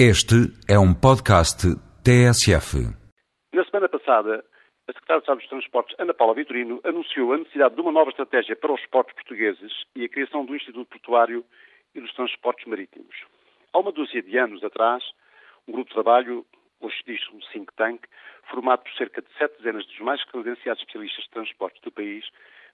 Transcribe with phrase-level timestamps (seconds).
[0.00, 2.88] Este é um podcast TSF.
[3.52, 4.42] Na semana passada,
[4.88, 8.08] a Secretária de Estado dos Transportes, Ana Paula Vitorino, anunciou a necessidade de uma nova
[8.08, 11.44] estratégia para os portos portugueses e a criação do Instituto Portuário
[11.94, 13.14] e dos Transportes Marítimos.
[13.74, 15.04] Há uma dúzia de anos atrás,
[15.68, 16.46] um grupo de trabalho,
[16.80, 18.00] hoje diz um think tank,
[18.50, 22.24] formado por cerca de sete dezenas dos mais credenciados especialistas de transportes do país,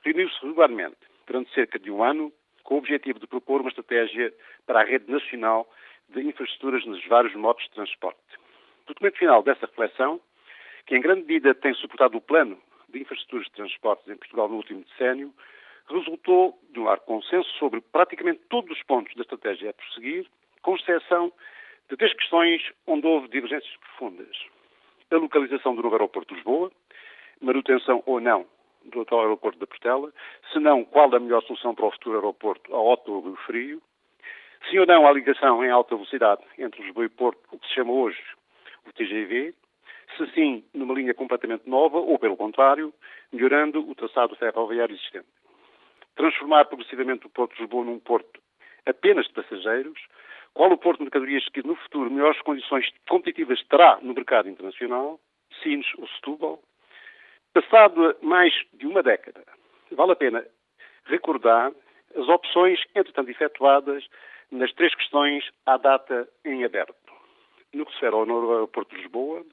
[0.04, 2.32] reuniu-se regularmente, durante cerca de um ano,
[2.62, 4.32] com o objetivo de propor uma estratégia
[4.64, 5.68] para a rede nacional
[6.10, 8.20] de infraestruturas nos vários modos de transporte.
[8.84, 10.20] O documento final dessa reflexão,
[10.86, 14.56] que em grande medida tem suportado o plano de infraestruturas de transportes em Portugal no
[14.56, 15.34] último decênio,
[15.88, 20.26] resultou de um largo consenso sobre praticamente todos os pontos da estratégia a prosseguir,
[20.62, 21.32] com exceção
[21.88, 24.36] de três questões onde houve divergências profundas.
[25.10, 26.72] A localização do novo aeroporto de Lisboa,
[27.40, 28.46] manutenção ou não
[28.84, 30.12] do atual aeroporto da Portela,
[30.52, 33.82] se não, qual a melhor solução para o futuro aeroporto a Otto ou Rio Frio,
[34.70, 37.74] Sim ou não à ligação em alta velocidade entre Lisboa e Porto, o que se
[37.74, 38.20] chama hoje
[38.84, 39.54] o TGV?
[40.16, 42.92] Se sim, numa linha completamente nova, ou pelo contrário,
[43.32, 45.28] melhorando o traçado ferroviário existente.
[46.16, 48.40] Transformar progressivamente o Porto de Lisboa num porto
[48.86, 50.00] apenas de passageiros,
[50.54, 55.20] qual o porto de mercadorias que no futuro melhores condições competitivas terá no mercado internacional,
[55.62, 56.60] Sines ou Setúbal.
[57.52, 59.44] Passado mais de uma década,
[59.92, 60.44] vale a pena
[61.04, 61.72] recordar
[62.16, 64.06] as opções, entretanto efetuadas,
[64.50, 66.94] nas três questões à data em aberto.
[67.72, 69.44] No que se refere ao aeroporto de Lisboa,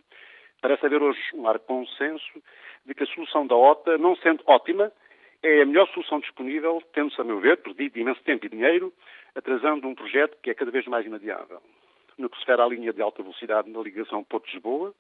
[0.62, 2.42] parece haver hoje um largo consenso
[2.86, 4.92] de que a solução da OTA, não sendo ótima,
[5.42, 8.94] é a melhor solução disponível, tendo-se, a meu ver, perdido imenso tempo e dinheiro,
[9.36, 11.62] atrasando um projeto que é cada vez mais inadiável.
[12.18, 14.94] No que se refere à linha de alta velocidade na ligação Porto-Lisboa,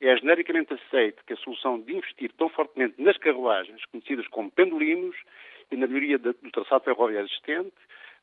[0.00, 5.16] é genericamente aceito que a solução de investir tão fortemente nas carruagens, conhecidas como pendolinos,
[5.70, 7.72] e na melhoria do traçado ferroviário existente,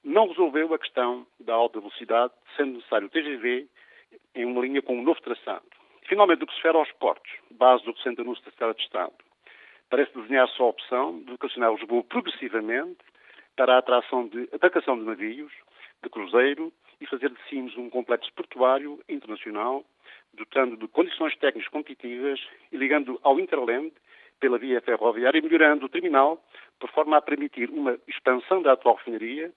[0.03, 3.67] não resolveu a questão da alta velocidade, sendo necessário o TGV
[4.35, 5.65] em uma linha com um novo traçado.
[6.07, 9.13] Finalmente, o que se refere aos portos, base do recente anúncio da Secretaria de Estado,
[9.89, 12.97] parece desenhar-se a opção de vocacionar Lisboa progressivamente
[13.55, 15.51] para a atração de atracação de navios,
[16.01, 16.71] de cruzeiro
[17.01, 19.83] e fazer de Sines um complexo portuário internacional,
[20.33, 22.39] dotando de condições técnicas competitivas
[22.71, 23.91] e ligando ao Interland
[24.39, 26.41] pela via ferroviária e melhorando o terminal
[26.79, 29.51] por forma a permitir uma expansão da atual refinaria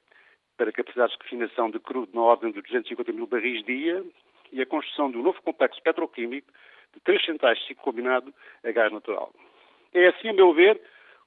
[0.63, 4.05] para capacidades de refinação de crudo na ordem de 250 mil barris dia
[4.53, 6.47] e a construção de um novo complexo petroquímico
[6.95, 9.33] de três centrais de ciclo combinado a gás natural.
[9.93, 10.81] É assim, a meu ver,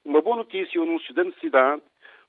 [0.06, 1.82] uma boa notícia o anúncio da necessidade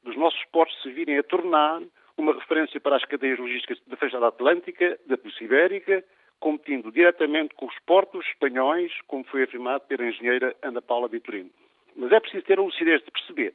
[0.03, 1.81] dos nossos portos se virem a tornar
[2.17, 6.03] uma referência para as cadeias logísticas da fachada atlântica, da Polícia Ibérica,
[6.41, 11.51] competindo diretamente com os portos espanhóis, como foi afirmado pela engenheira Ana Paula Vitorino.
[11.95, 13.53] Mas é preciso ter a lucidez de perceber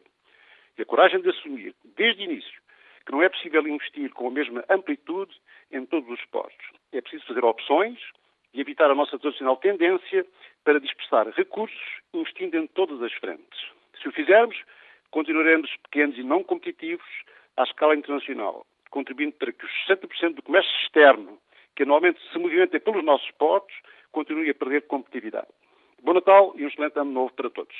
[0.79, 2.62] e a coragem de assumir, desde o início,
[3.05, 5.35] que não é possível investir com a mesma amplitude
[5.71, 6.67] em todos os postos.
[6.93, 7.99] É preciso fazer opções
[8.55, 10.27] e evitar a nossa tradicional tendência
[10.65, 13.61] para dispersar recursos investindo em todas as frentes.
[14.01, 14.61] Se o fizermos,
[15.11, 17.07] continuaremos pequenos e não competitivos
[17.57, 21.39] à escala internacional, contribuindo para que os 60% do comércio externo,
[21.75, 23.75] que anualmente se movimenta pelos nossos portos,
[24.11, 25.49] continue a perder competitividade.
[26.03, 27.75] Bom Natal e um excelente ano novo para todos.